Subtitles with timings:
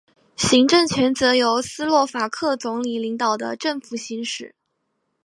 [0.35, 4.55] 行政权则由斯洛伐克总理领导的政府行使。